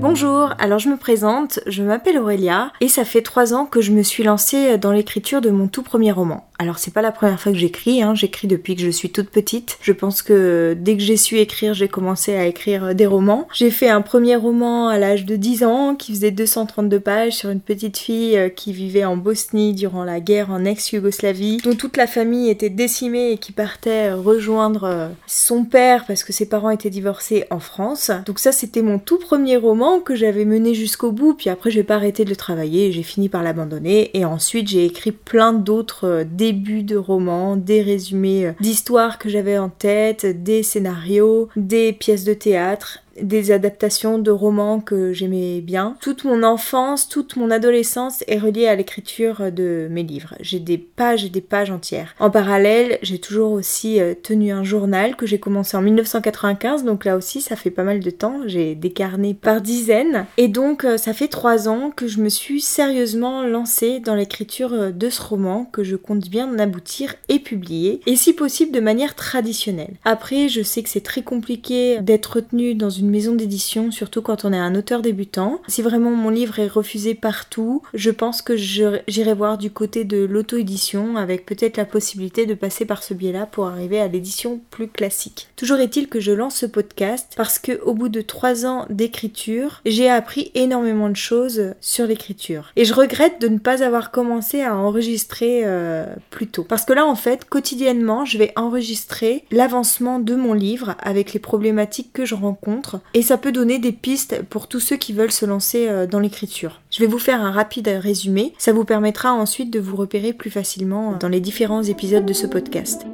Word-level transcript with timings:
Bonjour, 0.00 0.54
alors 0.58 0.78
je 0.78 0.88
me 0.88 0.96
présente, 0.96 1.58
je 1.66 1.82
m'appelle 1.82 2.18
Aurélia 2.18 2.72
et 2.80 2.88
ça 2.88 3.04
fait 3.04 3.22
trois 3.22 3.52
ans 3.52 3.66
que 3.66 3.80
je 3.80 3.90
me 3.90 4.02
suis 4.02 4.22
lancée 4.22 4.78
dans 4.78 4.92
l'écriture 4.92 5.40
de 5.40 5.50
mon 5.50 5.66
tout 5.66 5.82
premier 5.82 6.12
roman. 6.12 6.46
Alors 6.58 6.78
c'est 6.78 6.92
pas 6.92 7.02
la 7.02 7.10
première 7.10 7.40
fois 7.40 7.50
que 7.50 7.58
j'écris, 7.58 8.00
hein. 8.02 8.14
j'écris 8.14 8.46
depuis 8.46 8.76
que 8.76 8.82
je 8.82 8.90
suis 8.90 9.10
toute 9.10 9.28
petite. 9.28 9.76
Je 9.80 9.92
pense 9.92 10.22
que 10.22 10.76
dès 10.78 10.96
que 10.96 11.02
j'ai 11.02 11.16
su 11.16 11.38
écrire, 11.38 11.74
j'ai 11.74 11.88
commencé 11.88 12.36
à 12.36 12.46
écrire 12.46 12.94
des 12.94 13.06
romans. 13.06 13.48
J'ai 13.52 13.70
fait 13.70 13.88
un 13.88 14.02
premier 14.02 14.36
roman 14.36 14.88
à 14.88 14.98
l'âge 14.98 15.24
de 15.24 15.34
10 15.34 15.64
ans 15.64 15.96
qui 15.96 16.12
faisait 16.12 16.30
232 16.30 17.00
pages 17.00 17.32
sur 17.32 17.50
une 17.50 17.60
petite 17.60 17.98
fille 17.98 18.38
euh, 18.38 18.48
qui 18.48 18.72
vivait 18.72 19.04
en 19.04 19.16
Bosnie 19.16 19.74
durant 19.74 20.04
la 20.04 20.20
guerre 20.20 20.50
en 20.50 20.64
ex-Yougoslavie, 20.64 21.56
dont 21.58 21.74
toute 21.74 21.96
la 21.96 22.06
famille 22.06 22.48
était 22.48 22.70
décimée 22.70 23.32
et 23.32 23.38
qui 23.38 23.50
partait 23.50 24.12
rejoindre 24.12 24.84
euh, 24.84 25.08
son 25.26 25.64
père 25.64 26.04
parce 26.06 26.22
que 26.22 26.32
ses 26.32 26.46
parents 26.46 26.70
étaient 26.70 26.90
divorcés 26.90 27.46
en 27.50 27.58
France. 27.58 28.12
Donc 28.26 28.38
ça 28.38 28.52
c'était 28.52 28.82
mon 28.82 29.00
tout 29.00 29.18
premier 29.18 29.56
roman 29.56 29.98
que 29.98 30.14
j'avais 30.14 30.44
mené 30.44 30.74
jusqu'au 30.74 31.10
bout, 31.10 31.34
puis 31.34 31.50
après 31.50 31.72
j'ai 31.72 31.82
pas 31.82 31.96
arrêté 31.96 32.24
de 32.24 32.30
le 32.30 32.36
travailler, 32.36 32.92
j'ai 32.92 33.02
fini 33.02 33.28
par 33.28 33.42
l'abandonner 33.42 34.16
et 34.16 34.24
ensuite 34.24 34.68
j'ai 34.68 34.84
écrit 34.84 35.12
plein 35.12 35.52
d'autres 35.52 36.06
euh, 36.06 36.24
débuts 36.44 36.82
de 36.82 36.96
romans, 36.98 37.56
des 37.56 37.80
résumés 37.80 38.48
euh, 38.48 38.52
d'histoires 38.60 39.18
que 39.18 39.30
j'avais 39.30 39.56
en 39.56 39.70
tête, 39.70 40.26
des 40.42 40.62
scénarios, 40.62 41.48
des 41.56 41.94
pièces 41.94 42.24
de 42.24 42.34
théâtre 42.34 43.03
des 43.20 43.50
adaptations 43.50 44.18
de 44.18 44.30
romans 44.30 44.80
que 44.80 45.12
j'aimais 45.12 45.60
bien. 45.60 45.96
Toute 46.00 46.24
mon 46.24 46.42
enfance, 46.42 47.08
toute 47.08 47.36
mon 47.36 47.50
adolescence 47.50 48.24
est 48.26 48.38
reliée 48.38 48.66
à 48.66 48.74
l'écriture 48.74 49.52
de 49.52 49.88
mes 49.90 50.02
livres. 50.02 50.34
J'ai 50.40 50.60
des 50.60 50.78
pages 50.78 51.24
et 51.24 51.28
des 51.28 51.40
pages 51.40 51.70
entières. 51.70 52.14
En 52.18 52.30
parallèle, 52.30 52.98
j'ai 53.02 53.18
toujours 53.18 53.52
aussi 53.52 54.00
euh, 54.00 54.14
tenu 54.20 54.52
un 54.52 54.64
journal 54.64 55.16
que 55.16 55.26
j'ai 55.26 55.38
commencé 55.38 55.76
en 55.76 55.82
1995, 55.82 56.84
donc 56.84 57.04
là 57.04 57.16
aussi 57.16 57.40
ça 57.40 57.56
fait 57.56 57.70
pas 57.70 57.84
mal 57.84 58.00
de 58.00 58.10
temps. 58.10 58.40
J'ai 58.46 58.74
des 58.74 58.90
carnets 58.90 59.34
par 59.34 59.60
dizaines. 59.60 60.26
Et 60.36 60.48
donc 60.48 60.84
euh, 60.84 60.96
ça 60.96 61.12
fait 61.12 61.28
trois 61.28 61.68
ans 61.68 61.90
que 61.94 62.06
je 62.06 62.20
me 62.20 62.28
suis 62.28 62.60
sérieusement 62.60 63.42
lancée 63.42 64.00
dans 64.00 64.14
l'écriture 64.14 64.72
euh, 64.72 64.90
de 64.90 65.10
ce 65.10 65.22
roman 65.22 65.64
que 65.64 65.84
je 65.84 65.96
compte 65.96 66.28
bien 66.28 66.58
aboutir 66.58 67.14
et 67.28 67.38
publier, 67.38 68.00
et 68.06 68.16
si 68.16 68.32
possible 68.32 68.72
de 68.72 68.80
manière 68.80 69.14
traditionnelle. 69.14 69.94
Après, 70.04 70.48
je 70.48 70.62
sais 70.62 70.82
que 70.82 70.88
c'est 70.88 71.00
très 71.00 71.22
compliqué 71.22 72.00
d'être 72.00 72.36
retenu 72.36 72.74
dans 72.74 72.90
une 72.90 73.03
maison 73.10 73.34
d'édition, 73.34 73.90
surtout 73.90 74.22
quand 74.22 74.44
on 74.44 74.52
est 74.52 74.58
un 74.58 74.74
auteur 74.74 75.02
débutant. 75.02 75.60
Si 75.68 75.82
vraiment 75.82 76.10
mon 76.10 76.30
livre 76.30 76.58
est 76.58 76.68
refusé 76.68 77.14
partout, 77.14 77.82
je 77.94 78.10
pense 78.10 78.42
que 78.42 78.56
j'irai 78.56 79.34
voir 79.34 79.58
du 79.58 79.70
côté 79.70 80.04
de 80.04 80.24
l'auto-édition 80.24 81.16
avec 81.16 81.46
peut-être 81.46 81.76
la 81.76 81.84
possibilité 81.84 82.46
de 82.46 82.54
passer 82.54 82.84
par 82.84 83.02
ce 83.02 83.14
biais-là 83.14 83.46
pour 83.46 83.66
arriver 83.66 84.00
à 84.00 84.08
l'édition 84.08 84.60
plus 84.70 84.88
classique. 84.88 85.48
Toujours 85.56 85.78
est-il 85.78 86.08
que 86.08 86.20
je 86.20 86.32
lance 86.32 86.56
ce 86.56 86.66
podcast 86.66 87.32
parce 87.36 87.58
que 87.58 87.80
au 87.82 87.94
bout 87.94 88.08
de 88.08 88.20
trois 88.20 88.66
ans 88.66 88.86
d'écriture, 88.90 89.80
j'ai 89.84 90.08
appris 90.10 90.50
énormément 90.54 91.08
de 91.08 91.16
choses 91.16 91.74
sur 91.80 92.06
l'écriture. 92.06 92.72
Et 92.76 92.84
je 92.84 92.94
regrette 92.94 93.40
de 93.40 93.48
ne 93.48 93.58
pas 93.58 93.82
avoir 93.82 94.10
commencé 94.10 94.62
à 94.62 94.76
enregistrer 94.76 95.62
euh, 95.64 96.06
plus 96.30 96.46
tôt. 96.46 96.64
Parce 96.64 96.84
que 96.84 96.92
là, 96.92 97.06
en 97.06 97.16
fait, 97.16 97.44
quotidiennement, 97.44 98.24
je 98.24 98.38
vais 98.38 98.52
enregistrer 98.56 99.44
l'avancement 99.50 100.18
de 100.18 100.34
mon 100.34 100.52
livre 100.52 100.94
avec 101.00 101.32
les 101.32 101.40
problématiques 101.40 102.12
que 102.12 102.24
je 102.24 102.34
rencontre 102.34 102.93
et 103.14 103.22
ça 103.22 103.38
peut 103.38 103.52
donner 103.52 103.78
des 103.78 103.92
pistes 103.92 104.42
pour 104.48 104.68
tous 104.68 104.80
ceux 104.80 104.96
qui 104.96 105.12
veulent 105.12 105.32
se 105.32 105.46
lancer 105.46 105.88
euh, 105.88 106.06
dans 106.06 106.20
l'écriture. 106.20 106.80
Je 106.90 107.00
vais 107.00 107.06
vous 107.06 107.18
faire 107.18 107.42
un 107.42 107.50
rapide 107.50 107.88
résumé, 107.88 108.54
ça 108.58 108.72
vous 108.72 108.84
permettra 108.84 109.32
ensuite 109.32 109.70
de 109.70 109.80
vous 109.80 109.96
repérer 109.96 110.32
plus 110.32 110.50
facilement 110.50 111.16
dans 111.18 111.28
les 111.28 111.40
différents 111.40 111.82
épisodes 111.82 112.26
de 112.26 112.32
ce 112.32 112.46
podcast. 112.46 113.06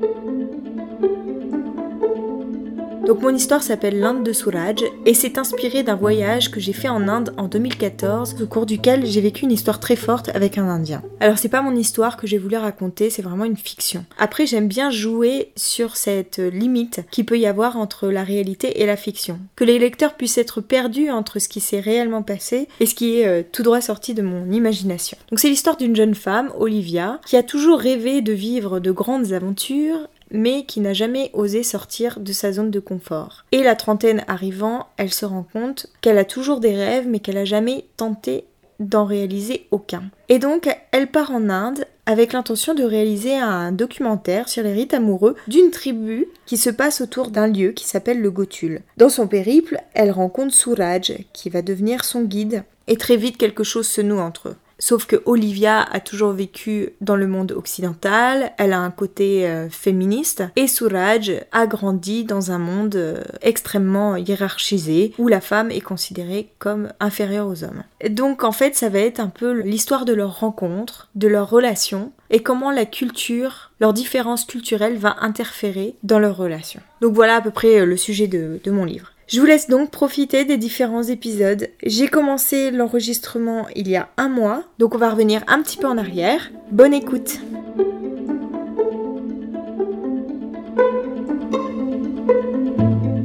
Donc 3.11 3.23
mon 3.23 3.35
histoire 3.35 3.65
s'appelle 3.65 3.99
l'Inde 3.99 4.23
de 4.23 4.33
Suraj 4.33 4.85
et 5.05 5.15
c'est 5.15 5.37
inspiré 5.37 5.83
d'un 5.83 5.97
voyage 5.97 6.53
que 6.53 6.61
j'ai 6.61 6.73
fait 6.73 6.89
en 6.89 7.09
Inde 7.09 7.35
en 7.39 7.49
2014 7.49 8.37
au 8.41 8.47
cours 8.47 8.67
duquel 8.67 9.05
j'ai 9.05 9.21
vécu 9.21 9.43
une 9.43 9.51
histoire 9.51 9.81
très 9.81 9.97
forte 9.97 10.29
avec 10.29 10.59
un 10.59 10.69
Indien. 10.69 11.03
Alors 11.19 11.37
c'est 11.37 11.49
pas 11.49 11.61
mon 11.61 11.75
histoire 11.75 12.17
que 12.17 12.29
j'ai 12.29 12.39
voulu 12.39 12.57
raconter, 12.57 13.11
c'est 13.11 13.21
vraiment 13.21 13.47
une 13.47 13.57
fiction. 13.57 14.05
Après 14.17 14.47
j'aime 14.47 14.69
bien 14.69 14.93
jouer 14.93 15.51
sur 15.57 15.97
cette 15.97 16.39
limite 16.39 17.01
qui 17.11 17.25
peut 17.25 17.37
y 17.37 17.47
avoir 17.47 17.77
entre 17.77 18.07
la 18.07 18.23
réalité 18.23 18.81
et 18.81 18.87
la 18.87 18.97
fiction. 18.97 19.41
Que 19.57 19.65
les 19.65 19.81
lecteurs 19.81 20.15
puissent 20.15 20.39
être 20.39 20.61
perdus 20.61 21.11
entre 21.11 21.41
ce 21.41 21.49
qui 21.49 21.59
s'est 21.59 21.81
réellement 21.81 22.23
passé 22.23 22.69
et 22.79 22.87
ce 22.87 22.95
qui 22.95 23.19
est 23.19 23.27
euh, 23.27 23.43
tout 23.43 23.65
droit 23.65 23.81
sorti 23.81 24.15
de 24.15 24.23
mon 24.23 24.53
imagination. 24.53 25.19
Donc 25.31 25.41
c'est 25.41 25.49
l'histoire 25.49 25.77
d'une 25.77 25.97
jeune 25.97 26.15
femme, 26.15 26.53
Olivia, 26.57 27.21
qui 27.27 27.37
a 27.37 27.43
toujours 27.43 27.81
rêvé 27.81 28.21
de 28.21 28.33
vivre 28.33 28.79
de 28.79 28.93
grandes 28.93 29.33
aventures 29.33 30.07
mais 30.31 30.65
qui 30.65 30.81
n'a 30.81 30.93
jamais 30.93 31.31
osé 31.33 31.63
sortir 31.63 32.21
de 32.21 32.33
sa 32.33 32.53
zone 32.53 32.71
de 32.71 32.81
confort. 32.81 33.45
Et 33.53 33.63
la 33.63 33.77
trentaine 33.77 34.25
arrivant, 34.29 34.87
elle 34.97 35.13
se 35.13 35.27
rend 35.27 35.47
compte 35.53 35.87
qu'elle 36.01 36.19
a 36.19 36.25
toujours 36.25 36.61
des 36.61 36.75
rêves, 36.75 37.07
mais 37.09 37.21
qu'elle 37.21 37.37
n'a 37.37 37.45
jamais 37.45 37.85
tenté 37.97 38.45
d'en 38.81 39.05
réaliser 39.05 39.67
aucun. 39.71 40.05
Et 40.29 40.39
donc, 40.39 40.69
elle 40.91 41.09
part 41.09 41.31
en 41.31 41.51
Inde 41.51 41.85
avec 42.07 42.33
l'intention 42.33 42.75
de 42.75 42.83
réaliser 42.83 43.37
un 43.37 43.71
documentaire 43.73 44.49
sur 44.49 44.65
les 44.65 44.73
rites 44.73 44.95
amoureux 44.95 45.37
d'une 45.47 45.71
tribu 45.71 46.27
qui 46.47 46.57
se 46.57 46.71
passe 46.71 47.01
autour 47.01 47.31
d'un 47.31 47.47
lieu 47.47 47.71
qui 47.71 47.85
s'appelle 47.85 48.21
le 48.21 48.31
Gotul. 48.31 48.81
Dans 48.97 49.11
son 49.11 49.29
périple, 49.29 49.81
elle 49.95 50.11
rencontre 50.11 50.55
Suraj, 50.55 51.13
qui 51.33 51.51
va 51.51 51.63
devenir 51.63 52.05
son 52.05 52.23
guide, 52.23 52.65
et 52.89 52.97
très 52.97 53.17
vite 53.17 53.37
quelque 53.37 53.63
chose 53.63 53.87
se 53.87 54.01
noue 54.01 54.19
entre 54.19 54.49
eux. 54.49 54.57
Sauf 54.81 55.05
que 55.05 55.23
Olivia 55.27 55.83
a 55.83 56.01
toujours 56.01 56.33
vécu 56.33 56.95
dans 57.03 57.15
le 57.15 57.27
monde 57.27 57.53
occidental, 57.53 58.53
elle 58.57 58.73
a 58.73 58.81
un 58.81 58.91
côté 58.91 59.47
euh, 59.47 59.69
féministe, 59.69 60.43
et 60.57 60.67
Suraj 60.67 61.33
a 61.53 61.67
grandi 61.67 62.25
dans 62.25 62.51
un 62.51 62.59
monde 62.59 62.97
euh, 62.97 63.23
extrêmement 63.43 64.17
hiérarchisé, 64.17 65.13
où 65.19 65.29
la 65.29 65.43
femme 65.43 65.71
est 65.71 65.83
considérée 65.83 66.49
comme 66.59 66.89
inférieure 66.99 67.47
aux 67.47 67.63
hommes. 67.63 67.85
Donc 68.09 68.43
en 68.43 68.53
fait, 68.53 68.75
ça 68.75 68.89
va 68.89 69.01
être 69.01 69.21
un 69.21 69.29
peu 69.29 69.61
l'histoire 69.61 70.07
de 70.07 70.15
leur 70.15 70.41
rencontre, 70.41 71.09
de 71.15 71.29
leur 71.29 71.51
relation, 71.51 72.11
et 72.31 72.43
comment 72.43 72.71
la 72.71 72.87
culture, 72.87 73.73
leur 73.81 73.93
différence 73.93 74.47
culturelle 74.47 74.97
va 74.97 75.17
interférer 75.21 75.95
dans 76.03 76.19
leur 76.19 76.39
relation. 76.39 76.81
Donc 77.03 77.15
voilà 77.15 77.37
à 77.37 77.41
peu 77.43 77.51
près 77.51 77.81
euh, 77.81 77.85
le 77.85 77.99
sujet 77.99 78.29
de 78.29 78.71
mon 78.71 78.85
livre. 78.85 79.13
Je 79.33 79.39
vous 79.39 79.47
laisse 79.47 79.69
donc 79.69 79.93
profiter 79.93 80.45
des 80.45 80.57
différents 80.57 81.05
épisodes. 81.05 81.69
J'ai 81.87 82.09
commencé 82.09 82.73
l'enregistrement 82.73 83.67
il 83.77 83.87
y 83.87 83.95
a 83.95 84.09
un 84.17 84.29
mois, 84.29 84.65
donc 84.81 84.97
on 84.97 84.99
va 84.99 85.09
revenir 85.09 85.45
un 85.47 85.63
petit 85.63 85.77
peu 85.77 85.87
en 85.87 85.99
arrière. 85.99 86.51
Bonne 86.73 86.93
écoute 86.93 87.39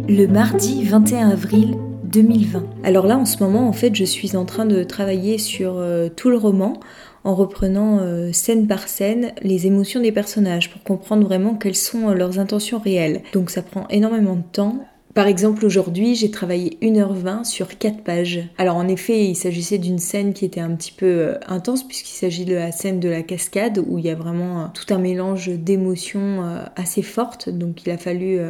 Le 0.08 0.28
mardi 0.28 0.84
21 0.84 1.32
avril 1.32 1.76
2020. 2.04 2.64
Alors 2.84 3.08
là, 3.08 3.18
en 3.18 3.26
ce 3.26 3.44
moment, 3.44 3.68
en 3.68 3.74
fait, 3.74 3.96
je 3.96 4.04
suis 4.04 4.36
en 4.36 4.46
train 4.46 4.68
de 4.68 4.84
travailler 4.84 5.40
sur 5.40 5.80
euh, 5.80 6.10
tout 6.16 6.30
le 6.30 6.38
roman 6.38 6.80
en 7.24 7.34
reprenant 7.34 7.98
euh, 7.98 8.32
scène 8.32 8.68
par 8.68 8.88
scène 8.88 9.32
les 9.42 9.66
émotions 9.66 10.02
des 10.02 10.12
personnages 10.12 10.70
pour 10.70 10.84
comprendre 10.84 11.26
vraiment 11.26 11.56
quelles 11.56 11.76
sont 11.76 12.10
euh, 12.10 12.14
leurs 12.14 12.38
intentions 12.38 12.78
réelles. 12.78 13.24
Donc 13.34 13.50
ça 13.50 13.64
prend 13.64 13.88
énormément 13.88 14.36
de 14.36 14.44
temps 14.52 14.86
par 15.16 15.28
exemple, 15.28 15.66
aujourd'hui, 15.66 16.14
j'ai 16.14 16.30
travaillé 16.30 16.78
1h20 16.81 17.46
sur 17.46 17.78
4 17.78 18.03
pages. 18.03 18.42
Alors 18.58 18.76
en 18.76 18.86
effet, 18.90 19.24
il 19.24 19.36
s'agissait 19.36 19.78
d'une 19.78 19.98
scène 19.98 20.34
qui 20.34 20.44
était 20.44 20.59
un 20.59 20.76
petit 20.76 20.92
peu 20.92 21.06
euh, 21.06 21.38
intense 21.48 21.88
puisqu'il 21.88 22.16
s'agit 22.16 22.44
de 22.44 22.53
la 22.53 22.74
scène 22.74 23.00
de 23.00 23.08
la 23.08 23.24
cascade 23.24 23.81
où 23.88 23.98
il 23.98 24.04
y 24.04 24.09
a 24.09 24.16
vraiment 24.16 24.64
euh, 24.64 24.66
tout 24.74 24.94
un 24.94 24.98
mélange 24.98 25.48
d'émotions 25.48 26.44
euh, 26.44 26.64
assez 26.75 27.02
fortes, 27.02 27.50
donc 27.50 27.86
il 27.86 27.92
a 27.92 27.98
fallu 27.98 28.42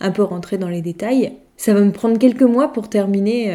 un 0.00 0.10
peu 0.10 0.22
rentrer 0.22 0.56
dans 0.56 0.70
les 0.70 0.80
détails. 0.80 1.34
Ça 1.58 1.74
va 1.74 1.82
me 1.82 1.92
prendre 1.92 2.18
quelques 2.18 2.42
mois 2.42 2.72
pour 2.72 2.88
terminer 2.88 3.52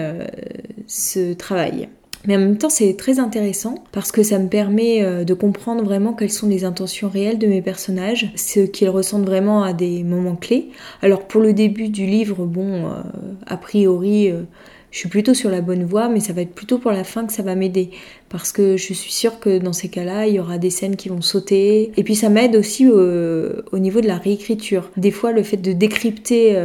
ce 0.86 1.34
travail. 1.34 1.90
Mais 2.26 2.38
en 2.38 2.40
même 2.40 2.58
temps, 2.58 2.70
c'est 2.70 2.96
très 2.96 3.20
intéressant 3.20 3.76
parce 3.92 4.12
que 4.12 4.24
ça 4.24 4.40
me 4.40 4.48
permet 4.48 5.04
euh, 5.04 5.24
de 5.26 5.34
comprendre 5.34 5.84
vraiment 5.84 6.14
quelles 6.14 6.32
sont 6.32 6.48
les 6.48 6.64
intentions 6.64 7.10
réelles 7.10 7.38
de 7.38 7.48
mes 7.48 7.62
personnages, 7.62 8.32
ce 8.36 8.62
qu'ils 8.62 8.90
ressentent 8.90 9.26
vraiment 9.26 9.64
à 9.64 9.74
des 9.74 10.04
moments 10.04 10.36
clés. 10.36 10.70
Alors 11.02 11.28
pour 11.28 11.42
le 11.42 11.54
début 11.54 11.90
du 11.90 12.06
livre, 12.06 12.46
bon, 12.46 12.86
euh, 12.86 13.02
a 13.46 13.58
priori, 13.58 14.32
euh, 14.32 14.44
je 14.92 15.00
suis 15.00 15.10
plutôt 15.10 15.34
sur 15.34 15.50
la 15.50 15.60
bonne 15.60 15.84
voie, 15.84 16.08
mais 16.08 16.22
ça 16.22 16.32
va 16.32 16.42
être 16.42 16.54
plutôt 16.54 16.78
pour 16.78 16.92
la 16.92 17.04
fin 17.04 17.26
que 17.26 17.34
ça 17.34 17.44
va 17.44 17.56
m'aider. 17.56 17.90
Parce 18.30 18.54
que 18.54 18.78
je 18.78 18.94
suis 18.94 19.12
sûre 19.12 19.40
que 19.40 19.58
dans 19.58 19.74
ces 19.74 19.90
cas-là, 19.90 20.28
il 20.28 20.36
y 20.36 20.40
aura 20.40 20.58
des 20.58 20.70
scènes 20.70 20.96
qui 20.96 21.10
vont 21.10 21.22
sauter. 21.22 21.92
Et 21.98 22.04
puis 22.04 22.16
ça 22.16 22.30
m'aide 22.30 22.56
aussi 22.56 22.88
au, 22.88 23.80
niveau 23.80 24.02
de 24.02 24.08
la 24.08 24.18
réécriture. 24.18 24.92
Des 24.96 25.12
fois, 25.12 25.32
le 25.32 25.42
fait 25.42 25.58
de 25.58 25.74
décrypter 25.74 26.62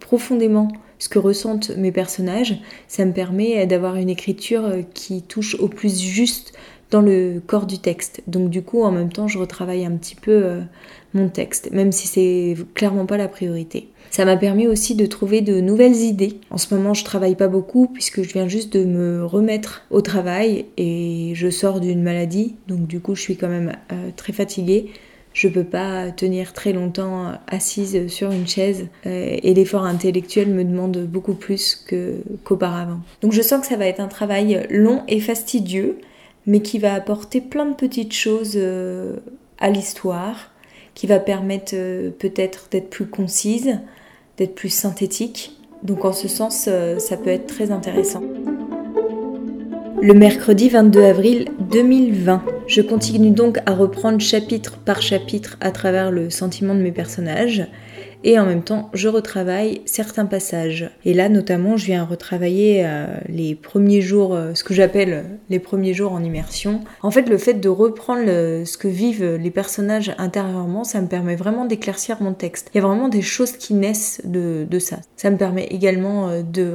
profondément 0.00 0.68
ce 0.98 1.08
que 1.08 1.18
ressentent 1.18 1.70
mes 1.76 1.92
personnages, 1.92 2.60
ça 2.88 3.04
me 3.04 3.12
permet 3.12 3.66
d'avoir 3.66 3.96
une 3.96 4.10
écriture 4.10 4.64
euh, 4.64 4.82
qui 4.94 5.22
touche 5.22 5.56
au 5.56 5.68
plus 5.68 6.00
juste 6.00 6.52
dans 6.90 7.00
le 7.00 7.42
corps 7.44 7.66
du 7.66 7.78
texte. 7.78 8.22
Donc 8.26 8.50
du 8.50 8.62
coup, 8.62 8.82
en 8.82 8.92
même 8.92 9.12
temps, 9.12 9.28
je 9.28 9.38
retravaille 9.38 9.84
un 9.84 9.96
petit 9.96 10.14
peu 10.14 10.30
euh, 10.30 10.60
mon 11.12 11.28
texte, 11.28 11.70
même 11.72 11.92
si 11.92 12.06
c'est 12.06 12.56
clairement 12.74 13.06
pas 13.06 13.16
la 13.16 13.28
priorité. 13.28 13.88
Ça 14.10 14.24
m'a 14.24 14.36
permis 14.36 14.68
aussi 14.68 14.94
de 14.94 15.06
trouver 15.06 15.40
de 15.40 15.60
nouvelles 15.60 15.96
idées. 15.96 16.38
En 16.50 16.58
ce 16.58 16.72
moment, 16.72 16.94
je 16.94 17.04
travaille 17.04 17.34
pas 17.34 17.48
beaucoup 17.48 17.88
puisque 17.88 18.22
je 18.22 18.32
viens 18.32 18.46
juste 18.46 18.72
de 18.72 18.84
me 18.84 19.24
remettre 19.24 19.84
au 19.90 20.02
travail 20.02 20.66
et 20.76 21.32
je 21.34 21.50
sors 21.50 21.80
d'une 21.80 22.02
maladie, 22.02 22.54
donc 22.68 22.86
du 22.86 23.00
coup, 23.00 23.16
je 23.16 23.22
suis 23.22 23.36
quand 23.36 23.48
même 23.48 23.72
euh, 23.92 24.10
très 24.14 24.32
fatiguée. 24.32 24.92
Je 25.34 25.48
peux 25.48 25.64
pas 25.64 26.12
tenir 26.12 26.52
très 26.52 26.72
longtemps 26.72 27.32
assise 27.48 28.06
sur 28.06 28.30
une 28.30 28.46
chaise 28.46 28.86
euh, 29.04 29.36
et 29.42 29.52
l'effort 29.52 29.84
intellectuel 29.84 30.48
me 30.48 30.62
demande 30.62 30.96
beaucoup 30.98 31.34
plus 31.34 31.84
qu'auparavant. 32.44 33.00
Donc 33.20 33.32
je 33.32 33.42
sens 33.42 33.60
que 33.60 33.66
ça 33.66 33.76
va 33.76 33.86
être 33.86 33.98
un 33.98 34.06
travail 34.06 34.64
long 34.70 35.02
et 35.08 35.18
fastidieux, 35.18 35.98
mais 36.46 36.60
qui 36.60 36.78
va 36.78 36.94
apporter 36.94 37.40
plein 37.40 37.66
de 37.66 37.74
petites 37.74 38.14
choses 38.14 38.54
euh, 38.54 39.16
à 39.58 39.70
l'histoire, 39.70 40.52
qui 40.94 41.08
va 41.08 41.18
permettre 41.18 41.72
euh, 41.74 42.10
peut-être 42.16 42.68
d'être 42.70 42.88
plus 42.88 43.06
concise, 43.06 43.80
d'être 44.38 44.54
plus 44.54 44.72
synthétique. 44.72 45.58
Donc 45.82 46.04
en 46.04 46.12
ce 46.12 46.28
sens, 46.28 46.68
ça 46.98 47.16
peut 47.18 47.28
être 47.28 47.46
très 47.46 47.70
intéressant 47.70 48.22
le 50.00 50.12
mercredi 50.12 50.68
22 50.68 51.02
avril 51.02 51.48
2020. 51.70 52.53
Je 52.66 52.80
continue 52.80 53.30
donc 53.30 53.58
à 53.66 53.74
reprendre 53.74 54.20
chapitre 54.20 54.78
par 54.78 55.02
chapitre 55.02 55.58
à 55.60 55.70
travers 55.70 56.10
le 56.10 56.30
sentiment 56.30 56.74
de 56.74 56.80
mes 56.80 56.92
personnages 56.92 57.66
et 58.24 58.38
en 58.38 58.46
même 58.46 58.62
temps 58.62 58.90
je 58.94 59.08
retravaille 59.08 59.82
certains 59.84 60.24
passages. 60.24 60.90
Et 61.04 61.12
là 61.12 61.28
notamment 61.28 61.76
je 61.76 61.84
viens 61.84 62.04
retravailler 62.04 62.82
euh, 62.84 63.06
les 63.28 63.54
premiers 63.54 64.00
jours, 64.00 64.34
euh, 64.34 64.54
ce 64.54 64.64
que 64.64 64.72
j'appelle 64.72 65.38
les 65.50 65.58
premiers 65.58 65.92
jours 65.92 66.12
en 66.12 66.24
immersion. 66.24 66.80
En 67.02 67.10
fait 67.10 67.28
le 67.28 67.36
fait 67.36 67.54
de 67.54 67.68
reprendre 67.68 68.24
ce 68.26 68.78
que 68.78 68.88
vivent 68.88 69.34
les 69.34 69.50
personnages 69.50 70.14
intérieurement, 70.16 70.84
ça 70.84 71.02
me 71.02 71.06
permet 71.06 71.36
vraiment 71.36 71.66
d'éclaircir 71.66 72.22
mon 72.22 72.32
texte. 72.32 72.70
Il 72.74 72.78
y 72.78 72.80
a 72.80 72.86
vraiment 72.86 73.08
des 73.08 73.22
choses 73.22 73.52
qui 73.52 73.74
naissent 73.74 74.22
de, 74.24 74.66
ça. 74.78 74.96
Ça 75.16 75.30
me 75.30 75.36
permet 75.36 75.66
également 75.66 76.28
euh, 76.28 76.42
de 76.42 76.72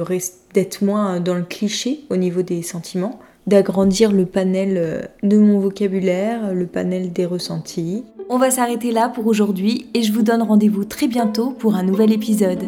d'être 0.54 0.82
moins 0.82 1.20
dans 1.20 1.34
le 1.34 1.42
cliché 1.42 2.00
au 2.10 2.16
niveau 2.16 2.42
des 2.42 2.62
sentiments, 2.62 3.20
d'agrandir 3.46 4.12
le 4.12 4.26
panel 4.26 4.74
euh, 4.76 5.02
de 5.22 5.38
mon 5.38 5.58
vocabulaire, 5.58 6.54
le 6.54 6.66
panel 6.66 7.12
des 7.12 7.26
ressentis. 7.26 8.04
On 8.28 8.38
va 8.38 8.50
s'arrêter 8.50 8.92
là 8.92 9.08
pour 9.08 9.26
aujourd'hui 9.26 9.86
et 9.94 10.02
je 10.02 10.12
vous 10.12 10.22
donne 10.22 10.42
rendez-vous 10.42 10.84
très 10.84 11.08
bientôt 11.08 11.50
pour 11.50 11.74
un 11.74 11.82
nouvel 11.82 12.12
épisode. 12.12 12.62